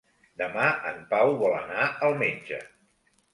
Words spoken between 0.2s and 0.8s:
Demà